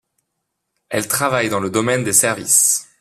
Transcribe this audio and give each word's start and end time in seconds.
Elle 0.89 1.07
travaille 1.07 1.49
dans 1.49 1.59
le 1.59 1.69
domaine 1.69 2.03
des 2.03 2.11
services. 2.11 2.87